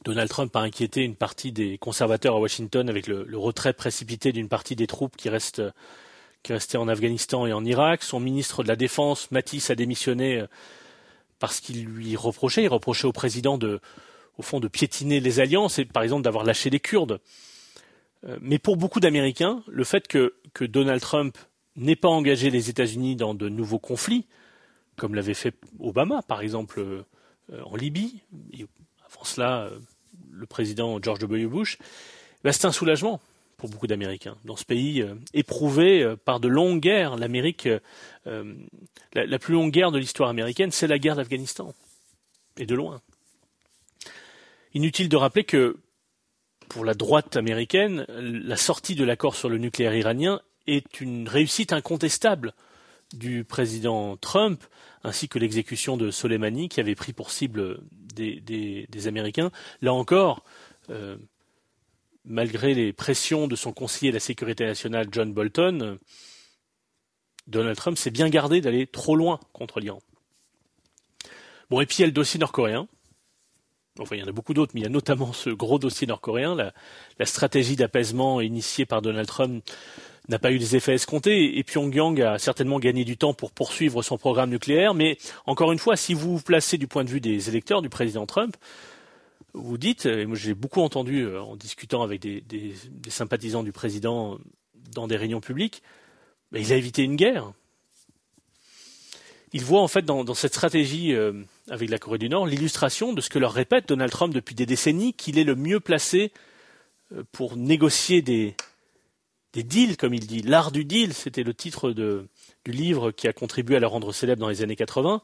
Euh, 0.00 0.04
Donald 0.04 0.30
Trump 0.30 0.54
a 0.57 0.61
inquiété 0.61 1.02
une 1.02 1.16
partie 1.16 1.52
des 1.52 1.78
conservateurs 1.78 2.37
à 2.37 2.40
Washington 2.40 2.88
avec 2.88 3.07
le, 3.07 3.26
retrait 3.37 3.73
précipité 3.73 4.33
d'une 4.33 4.49
partie 4.49 4.76
des 4.76 4.87
troupes 4.87 5.16
qui, 5.16 5.28
restent, 5.28 5.62
qui 6.42 6.52
restaient 6.52 6.78
en 6.78 6.88
Afghanistan 6.88 7.47
et 7.47 7.52
en 7.52 7.64
Irak. 7.64 8.02
Son 8.02 8.21
ministre 8.21 8.62
de 8.62 8.69
la 8.69 8.76
Défense, 8.76 9.30
Mattis, 9.30 9.64
a 9.69 9.75
démissionné 9.75 10.45
parce 11.38 11.61
qu'il 11.61 11.85
lui 11.85 12.16
reprochait, 12.16 12.62
il 12.62 12.69
reprochait 12.69 13.07
au 13.07 13.12
président 13.12 13.59
de, 13.59 13.80
au 14.38 14.42
fond, 14.42 14.61
de 14.61 14.69
piétiner 14.69 15.21
les 15.21 15.40
alliances 15.40 15.78
et, 15.78 15.85
par 15.85 16.02
exemple, 16.02 16.23
d'avoir 16.23 16.45
lâché 16.45 16.71
les 16.71 16.80
Kurdes. 16.80 17.21
Euh, 18.25 18.38
mais 18.40 18.59
pour 18.59 18.76
beaucoup 18.76 19.00
d'Américains, 19.00 19.62
le 19.69 19.85
fait 19.85 20.09
que, 20.09 20.35
Donald 20.61 21.00
Trump 21.00 21.38
n'ait 21.76 21.97
pas 21.97 22.09
engagé 22.09 22.50
les 22.50 22.69
États-Unis 22.69 23.16
dans 23.16 23.35
de 23.35 23.49
nouveaux 23.49 23.78
conflits, 23.78 24.26
comme 24.97 25.14
l'avait 25.14 25.35
fait 25.35 25.54
Obama, 25.78 26.23
par 26.23 26.42
exemple, 26.42 26.80
euh, 26.80 27.04
en 27.64 27.76
Libye, 27.76 28.23
euh, 29.40 29.78
le 30.32 30.47
président 30.47 31.00
George 31.02 31.18
W. 31.20 31.47
Bush, 31.47 31.78
bah, 32.44 32.52
c'est 32.52 32.66
un 32.66 32.73
soulagement 32.73 33.20
pour 33.56 33.68
beaucoup 33.68 33.87
d'Américains. 33.87 34.37
Dans 34.44 34.56
ce 34.56 34.64
pays 34.64 35.04
éprouvé 35.35 36.14
par 36.25 36.40
de 36.40 36.49
longues 36.49 36.80
guerres, 36.80 37.18
l'Amérique, 37.18 37.68
la, 38.25 39.38
plus 39.38 39.52
longue 39.52 39.70
guerre 39.70 39.92
de 39.92 39.99
l'histoire 39.99 40.30
américaine, 40.30 40.70
c'est 40.70 40.87
la 40.87 40.99
guerre 40.99 41.16
d'Afghanistan. 41.16 41.75
Et 42.56 42.64
de 42.64 42.75
loin. 42.75 43.02
Inutile 44.73 45.11
de 45.11 45.16
rappeler 45.16 45.44
que 45.44 45.76
pour 46.70 46.87
la 46.87 46.94
droite 46.94 47.37
américaine, 47.37 48.06
la 48.09 48.56
sortie 48.56 48.94
de 48.94 49.04
l'accord 49.04 49.35
sur 49.35 49.50
le 49.50 49.59
nucléaire 49.59 49.94
iranien 49.94 50.40
est 50.66 51.02
une 51.02 51.28
réussite 51.28 51.75
incontestable 51.75 52.54
du 53.12 53.45
président 53.45 54.17
Trump, 54.17 54.64
ainsi 55.02 55.29
que 55.29 55.38
l'exécution 55.38 55.97
de 55.97 56.11
Soleimani, 56.11 56.69
qui 56.69 56.81
avait 56.81 56.95
pris 56.95 57.12
pour 57.12 57.31
cible 57.31 57.81
des, 58.14 59.07
Américains. 59.07 59.50
Là 59.83 59.93
encore, 59.93 60.45
euh, 60.90 61.17
malgré 62.25 62.75
les 62.75 62.93
pressions 62.93 63.49
de 63.49 63.57
son 63.57 63.73
conseiller 63.73 64.12
de 64.12 64.17
la 64.17 64.21
sécurité 64.21 64.64
nationale, 64.67 65.09
John 65.11 65.33
Bolton, 65.33 65.99
Donald 67.47 67.76
Trump 67.76 67.99
s'est 67.99 68.11
bien 68.11 68.29
gardé 68.29 68.61
d'aller 68.61 68.87
trop 68.87 69.17
loin 69.17 69.40
contre 69.52 69.81
l'Iran. 69.81 70.00
Bon, 71.71 71.81
et 71.81 71.87
puis 71.87 71.97
il 71.99 72.00
y 72.00 72.05
a 72.05 72.07
le 72.07 72.12
dossier 72.12 72.38
nord-coréen. 72.38 72.88
Enfin, 73.99 74.17
il 74.17 74.21
y 74.21 74.23
en 74.23 74.29
a 74.29 74.33
beaucoup 74.33 74.55
d'autres, 74.55 74.73
mais 74.75 74.81
il 74.81 74.85
y 74.85 74.87
a 74.87 74.90
notamment 74.90 75.33
ce 75.33 75.50
gros 75.50 75.79
dossier 75.79 76.07
nord-coréen. 76.07 76.55
La, 76.55 77.26
stratégie 77.26 77.76
d'apaisement 77.76 78.40
initiée 78.40 78.87
par 78.87 79.02
Donald 79.02 79.26
Trump 79.26 79.64
n'a 80.30 80.38
pas 80.38 80.52
eu 80.52 80.58
des 80.58 80.76
effets 80.76 80.94
escomptés 80.94 81.58
et 81.58 81.64
Pyongyang 81.64 82.20
a 82.22 82.38
certainement 82.38 82.78
gagné 82.78 83.04
du 83.04 83.16
temps 83.16 83.34
pour 83.34 83.50
poursuivre 83.50 84.02
son 84.02 84.16
programme 84.16 84.50
nucléaire. 84.50 84.94
Mais 84.94 85.18
encore 85.44 85.72
une 85.72 85.78
fois, 85.78 85.96
si 85.96 86.14
vous 86.14 86.38
vous 86.38 86.42
placez 86.42 86.78
du 86.78 86.87
point 86.87 87.04
de 87.04 87.10
vue 87.10 87.20
des 87.20 87.49
électeurs 87.49 87.82
du 87.82 87.88
président 87.88 88.26
Trump, 88.26 88.56
vous 89.52 89.76
dites, 89.76 90.06
et 90.06 90.26
moi 90.26 90.37
j'ai 90.37 90.54
beaucoup 90.54 90.80
entendu 90.80 91.22
euh, 91.22 91.42
en 91.42 91.56
discutant 91.56 92.02
avec 92.02 92.20
des, 92.20 92.75
sympathisants 93.08 93.64
du 93.64 93.72
président 93.72 94.38
dans 94.92 95.08
des 95.08 95.16
réunions 95.16 95.40
publiques, 95.40 95.82
il 96.54 96.72
a 96.72 96.76
évité 96.76 97.02
une 97.02 97.16
guerre. 97.16 97.52
Il 99.52 99.64
voit 99.64 99.80
en 99.80 99.88
fait 99.88 100.04
dans, 100.04 100.34
cette 100.34 100.54
stratégie 100.54 101.12
euh, 101.12 101.32
avec 101.68 101.90
la 101.90 101.99
Corée 101.99 102.18
du 102.18 102.28
Nord 102.28 102.46
l'illustration 102.46 103.12
de 103.12 103.20
ce 103.20 103.28
que 103.28 103.40
leur 103.40 103.52
répète 103.52 103.88
Donald 103.88 104.12
Trump 104.12 104.32
depuis 104.32 104.54
des 104.54 104.66
décennies, 104.66 105.12
qu'il 105.12 105.38
est 105.38 105.44
le 105.44 105.56
mieux 105.56 105.80
placé 105.80 106.30
euh, 107.12 107.25
pour 107.32 107.56
négocier 107.56 108.22
des, 108.22 108.54
deals, 109.54 109.97
comme 109.97 110.14
il 110.14 110.26
dit. 110.26 110.42
L'art 110.42 110.73
du 110.73 110.85
deal, 110.85 111.14
c'était 111.14 111.42
le 111.42 111.54
titre 111.54 111.90
du 111.92 112.73
livre 112.73 113.11
qui 113.11 113.28
a 113.28 113.33
contribué 113.33 113.76
à 113.76 113.80
le 113.80 113.87
rendre 113.87 114.12
célèbre 114.12 114.40
dans 114.40 114.49
les 114.49 114.62
années 114.62 114.76
80. 114.76 115.23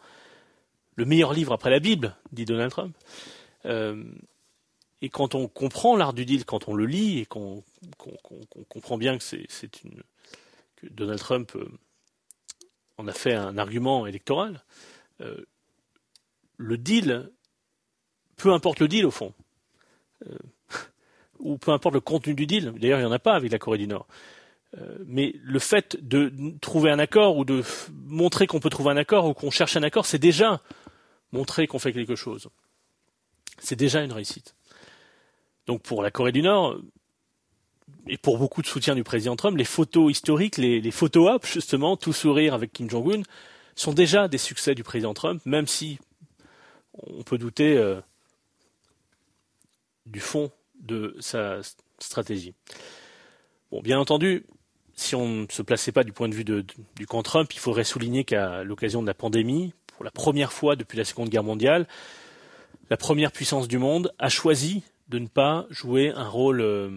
Le 0.96 1.04
meilleur 1.04 1.32
livre 1.32 1.52
après 1.52 1.70
la 1.70 1.78
Bible, 1.78 2.16
dit 2.32 2.44
Donald 2.44 2.70
Trump. 2.70 2.96
Euh, 3.66 4.04
et 5.02 5.08
quand 5.08 5.34
on 5.34 5.46
comprend 5.48 5.96
l'art 5.96 6.14
du 6.14 6.24
deal, 6.24 6.44
quand 6.44 6.68
on 6.68 6.74
le 6.74 6.86
lit 6.86 7.20
et 7.20 7.26
qu'on 7.26 7.62
comprend 8.68 8.96
bien 8.96 9.18
que 9.18 9.24
c'est 9.24 9.84
une 9.84 10.02
que 10.76 10.86
Donald 10.88 11.20
Trump 11.20 11.52
euh, 11.56 11.68
en 12.98 13.06
a 13.06 13.12
fait 13.12 13.34
un 13.34 13.56
argument 13.58 14.06
électoral, 14.06 14.62
le 16.56 16.78
deal, 16.78 17.30
peu 18.36 18.52
importe 18.52 18.80
le 18.80 18.88
deal 18.88 19.06
au 19.06 19.10
fond, 19.10 19.34
euh, 20.26 20.36
ou 21.38 21.58
peu 21.58 21.72
importe 21.72 21.94
le 21.94 22.00
contenu 22.00 22.34
du 22.34 22.46
deal, 22.46 22.72
d'ailleurs 22.78 22.98
il 22.98 23.02
n'y 23.02 23.08
en 23.08 23.12
a 23.12 23.18
pas 23.18 23.34
avec 23.34 23.52
la 23.52 23.58
Corée 23.58 23.78
du 23.78 23.86
Nord, 23.86 24.06
euh, 24.78 24.98
mais 25.06 25.34
le 25.42 25.58
fait 25.58 25.96
de 26.02 26.32
trouver 26.60 26.90
un 26.90 26.98
accord 26.98 27.36
ou 27.36 27.44
de 27.44 27.62
montrer 28.04 28.46
qu'on 28.46 28.60
peut 28.60 28.70
trouver 28.70 28.90
un 28.90 28.96
accord 28.96 29.26
ou 29.26 29.34
qu'on 29.34 29.50
cherche 29.50 29.76
un 29.76 29.82
accord, 29.82 30.06
c'est 30.06 30.18
déjà 30.18 30.60
montrer 31.32 31.66
qu'on 31.66 31.78
fait 31.78 31.92
quelque 31.92 32.16
chose. 32.16 32.48
C'est 33.58 33.76
déjà 33.76 34.02
une 34.02 34.12
réussite. 34.12 34.54
Donc 35.66 35.82
pour 35.82 36.02
la 36.02 36.10
Corée 36.10 36.32
du 36.32 36.42
Nord, 36.42 36.78
et 38.08 38.18
pour 38.18 38.38
beaucoup 38.38 38.62
de 38.62 38.66
soutien 38.66 38.94
du 38.94 39.04
président 39.04 39.36
Trump, 39.36 39.56
les 39.56 39.64
photos 39.64 40.10
historiques, 40.10 40.56
les, 40.56 40.90
photos 40.90 41.34
op, 41.34 41.46
justement, 41.46 41.96
tout 41.96 42.12
sourire 42.12 42.54
avec 42.54 42.72
Kim 42.72 42.88
Jong-un, 42.88 43.22
sont 43.74 43.92
déjà 43.92 44.28
des 44.28 44.38
succès 44.38 44.74
du 44.74 44.82
président 44.82 45.14
Trump, 45.14 45.42
même 45.44 45.66
si 45.66 45.98
on 47.02 47.22
peut 47.22 47.38
douter 47.38 47.76
euh, 47.76 48.00
du 50.06 50.20
fond 50.20 50.50
de 50.86 51.16
sa 51.20 51.58
stratégie. 51.98 52.54
Bon, 53.70 53.80
bien 53.82 53.98
entendu, 53.98 54.46
si 54.94 55.14
on 55.14 55.28
ne 55.28 55.46
se 55.50 55.62
plaçait 55.62 55.92
pas 55.92 56.04
du 56.04 56.12
point 56.12 56.28
de 56.28 56.34
vue 56.34 56.44
du 56.44 57.06
camp 57.06 57.22
Trump, 57.22 57.52
il 57.52 57.58
faudrait 57.58 57.84
souligner 57.84 58.24
qu'à 58.24 58.64
l'occasion 58.64 59.02
de 59.02 59.06
la 59.06 59.14
pandémie, 59.14 59.74
pour 59.88 60.04
la 60.04 60.10
première 60.10 60.52
fois 60.52 60.76
depuis 60.76 60.96
la 60.96 61.04
Seconde 61.04 61.28
Guerre 61.28 61.44
mondiale, 61.44 61.86
la 62.90 62.96
première 62.96 63.32
puissance 63.32 63.68
du 63.68 63.78
monde 63.78 64.12
a 64.18 64.28
choisi 64.28 64.82
de 65.08 65.18
ne 65.18 65.26
pas 65.26 65.66
jouer 65.70 66.12
un 66.14 66.28
rôle, 66.28 66.60
euh, 66.60 66.90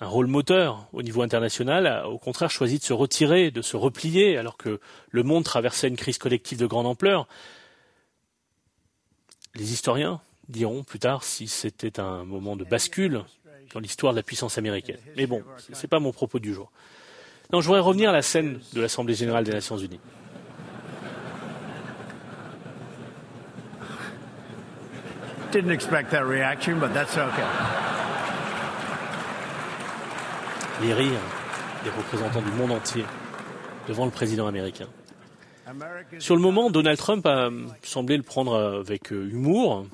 un 0.00 0.06
rôle 0.06 0.26
moteur 0.26 0.88
au 0.92 1.02
niveau 1.02 1.22
international, 1.22 1.86
a 1.86 2.08
au 2.08 2.18
contraire 2.18 2.50
choisi 2.50 2.78
de 2.78 2.84
se 2.84 2.92
retirer, 2.92 3.50
de 3.50 3.62
se 3.62 3.76
replier, 3.76 4.36
alors 4.36 4.56
que 4.56 4.80
le 5.10 5.22
monde 5.22 5.44
traversait 5.44 5.88
une 5.88 5.96
crise 5.96 6.18
collective 6.18 6.58
de 6.58 6.66
grande 6.66 6.86
ampleur 6.86 7.28
les 9.54 9.72
historiens 9.72 10.20
diront 10.52 10.84
plus 10.84 10.98
tard 10.98 11.24
si 11.24 11.48
c'était 11.48 11.98
un 11.98 12.24
moment 12.24 12.54
de 12.56 12.64
bascule 12.64 13.24
dans 13.74 13.80
l'histoire 13.80 14.12
de 14.12 14.18
la 14.18 14.22
puissance 14.22 14.58
américaine. 14.58 14.98
Mais 15.16 15.26
bon, 15.26 15.42
ce 15.56 15.72
n'est 15.72 15.88
pas 15.88 15.98
mon 15.98 16.12
propos 16.12 16.38
du 16.38 16.54
jour. 16.54 16.70
Non, 17.52 17.60
je 17.60 17.66
voudrais 17.66 17.80
revenir 17.80 18.10
à 18.10 18.12
la 18.12 18.22
scène 18.22 18.60
de 18.72 18.80
l'Assemblée 18.80 19.14
générale 19.14 19.44
des 19.44 19.52
Nations 19.52 19.76
unies. 19.76 20.00
Didn't 25.50 25.70
expect 25.70 26.10
that 26.10 26.24
reaction, 26.24 26.78
but 26.78 26.94
that's 26.94 27.16
okay. 27.18 27.42
Les 30.80 30.94
rires 30.94 31.20
des 31.84 31.90
représentants 31.90 32.40
du 32.40 32.50
monde 32.52 32.72
entier 32.72 33.04
devant 33.86 34.06
le 34.06 34.10
président 34.10 34.46
américain. 34.46 34.86
Sur 36.18 36.36
le 36.36 36.42
moment, 36.42 36.70
Donald 36.70 36.98
Trump 36.98 37.26
a 37.26 37.50
semblé 37.82 38.16
le 38.16 38.22
prendre 38.22 38.80
avec 38.80 39.12
euh, 39.12 39.28
humour. 39.30 39.86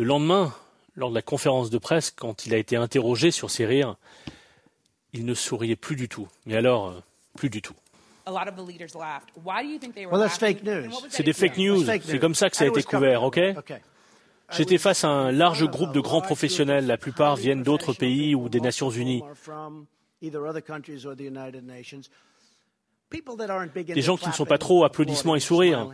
Le 0.00 0.06
lendemain, 0.06 0.52
lors 0.96 1.10
de 1.10 1.14
la 1.14 1.20
conférence 1.20 1.68
de 1.68 1.76
presse, 1.76 2.10
quand 2.10 2.46
il 2.46 2.54
a 2.54 2.56
été 2.56 2.74
interrogé 2.74 3.30
sur 3.30 3.50
ses 3.50 3.66
rires, 3.66 3.96
il 5.12 5.26
ne 5.26 5.34
souriait 5.34 5.76
plus 5.76 5.94
du 5.94 6.08
tout. 6.08 6.26
Mais 6.46 6.56
alors, 6.56 6.88
euh, 6.88 7.00
plus 7.36 7.50
du 7.50 7.60
tout. 7.60 7.74
C'est 11.10 11.22
des 11.22 11.34
fake 11.34 11.58
news. 11.58 11.84
C'est 12.02 12.18
comme 12.18 12.34
ça 12.34 12.48
que 12.48 12.56
ça 12.56 12.64
a 12.64 12.68
été 12.68 12.82
couvert, 12.82 13.24
ok 13.24 13.40
J'étais 14.52 14.78
face 14.78 15.04
à 15.04 15.08
un 15.08 15.32
large 15.32 15.66
groupe 15.66 15.92
de 15.92 16.00
grands 16.00 16.22
professionnels. 16.22 16.86
La 16.86 16.96
plupart 16.96 17.36
viennent 17.36 17.62
d'autres 17.62 17.92
pays 17.92 18.34
ou 18.34 18.48
des 18.48 18.62
Nations 18.62 18.88
Unies. 18.88 19.22
Des 20.22 20.30
gens 24.00 24.16
qui 24.16 24.28
ne 24.28 24.32
sont 24.32 24.46
pas 24.46 24.56
trop 24.56 24.84
applaudissements 24.84 25.36
et 25.36 25.40
sourires. 25.40 25.90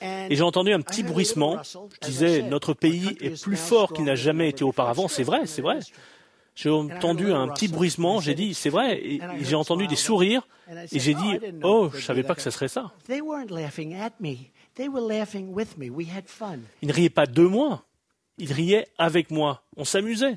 Et 0.00 0.36
j'ai 0.36 0.42
entendu 0.42 0.72
un 0.72 0.80
petit 0.80 1.02
bruissement. 1.02 1.58
Je 1.62 2.06
disais, 2.06 2.42
notre 2.42 2.74
pays 2.74 3.16
est 3.20 3.42
plus 3.42 3.56
fort 3.56 3.92
qu'il 3.92 4.04
n'a 4.04 4.14
jamais 4.14 4.48
été 4.48 4.64
auparavant. 4.64 5.08
C'est 5.08 5.22
vrai, 5.22 5.46
c'est 5.46 5.62
vrai. 5.62 5.80
J'ai 6.54 6.70
entendu 6.70 7.32
un 7.32 7.46
petit 7.48 7.68
bruissement, 7.68 8.20
j'ai 8.20 8.34
dit, 8.34 8.52
c'est 8.52 8.68
vrai, 8.68 8.98
et 8.98 9.20
j'ai 9.42 9.54
entendu 9.54 9.86
des 9.86 9.94
sourires, 9.94 10.48
et 10.90 10.98
j'ai 10.98 11.14
dit, 11.14 11.38
oh, 11.62 11.88
je 11.92 11.98
ne 11.98 12.02
savais 12.02 12.24
pas 12.24 12.34
que 12.34 12.42
ce 12.42 12.50
serait 12.50 12.66
ça. 12.66 12.90
Ils 16.82 16.88
ne 16.88 16.92
riaient 16.92 17.10
pas 17.10 17.26
de 17.26 17.42
moi, 17.42 17.84
ils 18.38 18.52
riaient 18.52 18.88
avec 18.98 19.30
moi. 19.30 19.62
On 19.76 19.84
s'amusait. 19.84 20.36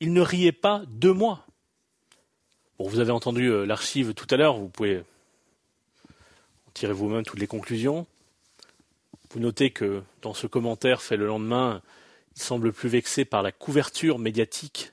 Ils 0.00 0.12
ne 0.12 0.20
riaient 0.20 0.52
pas 0.52 0.82
de 0.88 1.10
moi. 1.10 1.44
Bon, 2.78 2.86
vous 2.88 3.00
avez 3.00 3.10
entendu 3.10 3.46
euh, 3.46 3.64
l'archive 3.64 4.14
tout 4.14 4.26
à 4.30 4.36
l'heure, 4.36 4.56
vous 4.56 4.68
pouvez 4.68 5.02
tirer 6.74 6.92
vous-même 6.92 7.24
toutes 7.24 7.40
les 7.40 7.46
conclusions. 7.46 8.06
Vous 9.30 9.40
notez 9.40 9.70
que 9.70 10.02
dans 10.20 10.34
ce 10.34 10.46
commentaire 10.46 11.02
fait 11.02 11.16
le 11.16 11.26
lendemain, 11.26 11.82
il 12.36 12.42
semble 12.42 12.72
plus 12.72 12.88
vexé 12.88 13.24
par 13.24 13.42
la 13.42 13.52
couverture 13.52 14.18
médiatique 14.18 14.92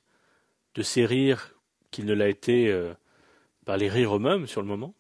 de 0.76 0.84
ses 0.84 1.06
rires 1.06 1.54
qu'il 1.92 2.06
ne 2.06 2.14
l'a 2.14 2.30
été 2.30 2.70
euh, 2.70 2.94
par 3.66 3.78
les 3.78 3.90
rires 3.90 4.16
eux-mêmes 4.16 4.48
sur 4.48 4.62
le 4.62 4.68
moment. 4.68 4.94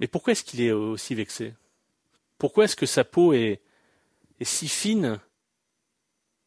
Mais 0.00 0.06
pourquoi 0.06 0.32
est-ce 0.32 0.44
qu'il 0.44 0.60
est 0.60 0.72
aussi 0.72 1.14
vexé? 1.14 1.54
Pourquoi 2.38 2.64
est-ce 2.64 2.76
que 2.76 2.86
sa 2.86 3.04
peau 3.04 3.32
est, 3.32 3.60
est 4.40 4.44
si 4.44 4.68
fine 4.68 5.20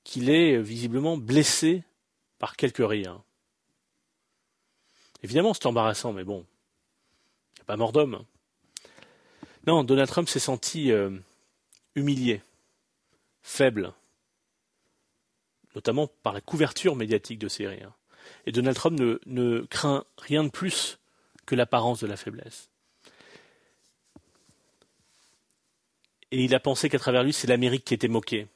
qu'il 0.04 0.30
est 0.30 0.58
visiblement 0.58 1.18
blessé 1.18 1.84
par 2.40 2.56
quelques 2.56 2.78
rires? 2.78 3.22
Évidemment, 5.24 5.54
c'est 5.54 5.66
embarrassant, 5.66 6.14
mais 6.14 6.24
bon, 6.24 6.46
il 7.54 7.60
n'y 7.60 7.62
a 7.62 7.66
pas 7.66 7.78
mort 7.78 7.92
d'homme. 7.92 8.26
Non, 9.68 9.84
Donald 9.84 10.10
Trump 10.10 10.28
s'est 10.28 10.40
senti 10.40 10.92
euh, 10.92 11.12
humilié, 11.96 12.42
faible, 13.44 13.94
notamment 15.76 16.08
par 16.08 16.34
la 16.34 16.42
couverture 16.42 16.96
médiatique 16.96 17.40
de 17.40 17.48
ces 17.48 17.68
rires. 17.68 17.94
Et 18.46 18.52
Donald 18.52 18.76
Trump 18.76 19.00
ne 19.26 19.62
craint 19.62 20.04
rien 20.18 20.44
de 20.44 20.50
plus 20.50 21.00
que 21.46 21.56
l'apparence 21.56 22.00
de 22.00 22.08
la 22.08 22.18
faiblesse. 22.18 22.70
Et 26.32 26.44
il 26.44 26.56
a 26.56 26.60
pensé 26.60 26.90
qu'à 26.90 27.00
travers 27.00 27.24
lui, 27.24 27.34
c'est 27.34 27.48
l'Amérique 27.48 27.86
qui 27.86 27.94
était 27.94 28.08
moquée. 28.08 28.48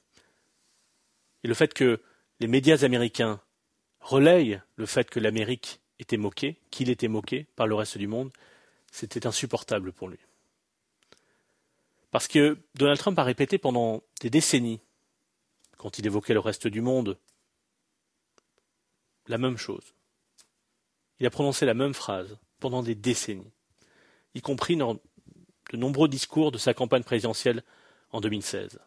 Et 1.43 1.47
le 1.47 1.53
fait 1.53 1.73
que 1.73 2.01
les 2.39 2.47
médias 2.47 2.83
américains 2.83 3.41
relayent 3.99 4.61
le 4.75 4.85
fait 4.85 5.09
que 5.09 5.19
l'Amérique 5.19 5.81
était 5.99 6.17
moquée, 6.17 6.57
qu'il 6.71 6.89
était 6.89 7.07
moqué 7.07 7.45
par 7.55 7.67
le 7.67 7.75
reste 7.75 7.97
du 7.97 8.07
monde, 8.07 8.31
c'était 8.91 9.27
insupportable 9.27 9.91
pour 9.91 10.07
lui. 10.07 10.19
Parce 12.15 12.29
que 12.29 12.57
Donald 12.75 12.97
Trump 12.97 13.19
a 13.19 13.23
répété 13.23 13.57
pendant 13.57 14.01
des 14.21 14.29
décennies 14.29 14.79
quand 15.77 15.99
il 15.99 16.05
évoquait 16.05 16.33
le 16.33 16.39
reste 16.39 16.65
du 16.65 16.79
monde, 16.79 17.19
la 19.27 19.37
même 19.37 19.57
chose. 19.57 19.83
Il 21.19 21.25
a 21.25 21.29
prononcé 21.29 21.65
la 21.65 21.73
même 21.73 21.93
phrase 21.93 22.37
pendant 22.61 22.83
des 22.83 22.95
décennies, 22.95 23.51
y 24.33 24.39
compris 24.39 24.77
dans 24.77 24.93
de 24.93 25.77
nombreux 25.77 26.07
discours 26.07 26.53
de 26.53 26.57
sa 26.57 26.73
campagne 26.73 27.03
présidentielle 27.03 27.65
en 28.13 28.21
2016. 28.21 28.79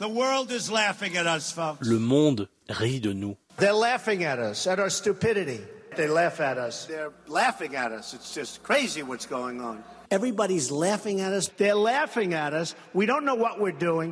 Le 0.00 1.98
monde 2.00 2.50
rit 2.68 2.98
de 2.98 3.12
nous. 3.12 3.36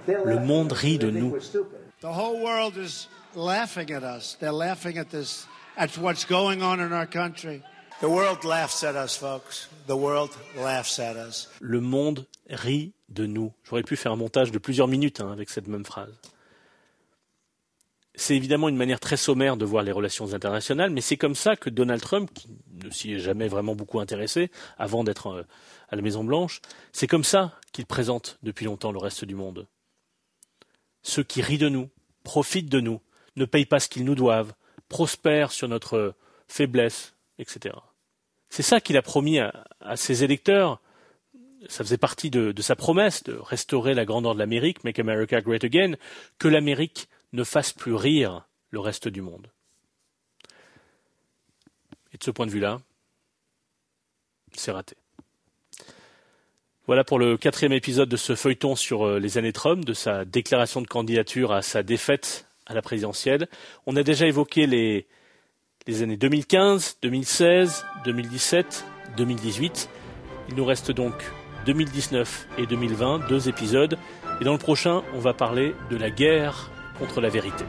Le 0.08 0.44
monde 0.44 0.72
rit 0.72 0.98
de 0.98 1.10
nous. 1.10 1.38
The 2.00 2.12
whole 2.12 2.42
world 2.42 2.76
is 2.76 3.08
laughing 3.36 3.92
at 3.92 4.02
us. 4.02 4.36
They're 4.40 4.52
laughing 4.52 4.98
at 4.98 5.10
this, 5.10 5.46
at 5.76 5.96
what's 5.98 6.24
going 6.24 6.62
on 6.62 6.80
in 6.80 6.92
our 6.92 7.06
country. 7.06 7.62
The 8.00 8.08
world 8.08 8.44
laughs 8.44 8.82
at 8.82 8.96
us, 8.96 9.16
folks. 9.16 9.68
The 9.86 9.96
world 9.96 10.30
laughs 10.56 10.98
at 10.98 11.16
us. 11.16 11.48
Le 11.60 11.80
monde 11.80 12.26
rit 12.50 12.92
de 13.08 13.26
nous. 13.26 13.52
J'aurais 13.62 13.84
pu 13.84 13.96
faire 13.96 14.10
un 14.12 14.16
montage 14.16 14.50
de 14.50 14.58
plusieurs 14.58 14.88
minutes 14.88 15.20
hein, 15.20 15.30
avec 15.30 15.50
cette 15.50 15.68
même 15.68 15.84
phrase. 15.84 16.12
C'est 18.14 18.36
évidemment 18.36 18.68
une 18.68 18.76
manière 18.76 19.00
très 19.00 19.16
sommaire 19.16 19.56
de 19.56 19.64
voir 19.64 19.82
les 19.82 19.92
relations 19.92 20.34
internationales, 20.34 20.90
mais 20.90 21.00
c'est 21.00 21.16
comme 21.16 21.34
ça 21.34 21.56
que 21.56 21.70
Donald 21.70 22.02
Trump, 22.02 22.30
qui 22.34 22.48
ne 22.84 22.90
s'y 22.90 23.12
est 23.14 23.18
jamais 23.18 23.48
vraiment 23.48 23.74
beaucoup 23.74 24.00
intéressé 24.00 24.50
avant 24.76 25.02
d'être 25.02 25.28
euh, 25.28 25.42
à 25.88 25.96
la 25.96 26.02
Maison 26.02 26.22
Blanche, 26.22 26.60
c'est 26.92 27.06
comme 27.06 27.24
ça 27.24 27.58
qu'il 27.72 27.86
présente 27.86 28.38
depuis 28.42 28.66
longtemps 28.66 28.92
le 28.92 28.98
reste 28.98 29.24
du 29.24 29.34
monde 29.34 29.66
ceux 31.02 31.22
qui 31.22 31.42
rient 31.42 31.58
de 31.58 31.68
nous, 31.68 31.90
profitent 32.24 32.68
de 32.68 32.80
nous, 32.80 33.00
ne 33.36 33.44
payent 33.44 33.66
pas 33.66 33.80
ce 33.80 33.88
qu'ils 33.88 34.04
nous 34.04 34.14
doivent, 34.14 34.52
prospèrent 34.88 35.52
sur 35.52 35.68
notre 35.68 36.14
faiblesse, 36.48 37.14
etc. 37.38 37.74
C'est 38.50 38.62
ça 38.62 38.80
qu'il 38.80 38.96
a 38.96 39.02
promis 39.02 39.38
à, 39.38 39.52
ses 39.96 40.24
électeurs. 40.24 40.80
Ça 41.68 41.84
faisait 41.84 41.98
partie 41.98 42.30
de, 42.30 42.52
de, 42.52 42.62
sa 42.62 42.76
promesse 42.76 43.22
de 43.24 43.34
restaurer 43.34 43.94
la 43.94 44.04
grandeur 44.04 44.34
de 44.34 44.38
l'Amérique, 44.38 44.84
Make 44.84 44.98
America 44.98 45.40
Great 45.40 45.64
Again, 45.64 45.94
que 46.38 46.48
l'Amérique 46.48 47.08
ne 47.32 47.44
fasse 47.44 47.72
plus 47.72 47.94
rire 47.94 48.46
le 48.70 48.80
reste 48.80 49.08
du 49.08 49.22
monde. 49.22 49.48
Et 52.12 52.18
de 52.18 52.24
ce 52.24 52.30
point 52.30 52.46
de 52.46 52.50
vue-là, 52.50 52.80
c'est 54.54 54.72
raté. 54.72 54.96
Voilà 56.86 57.04
pour 57.04 57.18
le 57.18 57.36
quatrième 57.36 57.72
épisode 57.72 58.08
de 58.08 58.16
ce 58.16 58.34
feuilleton 58.34 58.74
sur 58.74 59.06
euh, 59.06 59.18
les 59.18 59.38
années 59.38 59.52
Trump, 59.52 59.84
de 59.84 59.94
sa 59.94 60.24
déclaration 60.24 60.82
de 60.82 60.86
candidature 60.86 61.52
à 61.52 61.62
sa 61.62 61.82
défaite 61.82 62.46
à 62.66 62.74
la 62.74 62.82
présidentielle. 62.82 63.48
On 63.86 63.96
a 63.96 64.02
déjà 64.02 64.26
évoqué 64.26 64.66
les, 64.66 65.06
les 65.86 66.02
années 66.02 66.16
2015, 66.16 66.98
2016, 67.02 67.84
2017, 68.04 68.84
2018. 69.16 69.88
Il 70.48 70.56
nous 70.56 70.64
reste 70.64 70.90
donc 70.90 71.14
2019 71.66 72.48
et 72.58 72.66
2020, 72.66 73.28
deux 73.28 73.48
épisodes. 73.48 73.96
Et 74.40 74.44
dans 74.44 74.52
le 74.52 74.58
prochain, 74.58 75.02
on 75.14 75.20
va 75.20 75.34
parler 75.34 75.74
de 75.90 75.96
la 75.96 76.10
guerre 76.10 76.70
contre 77.02 77.20
la 77.20 77.30
vérité. 77.30 77.64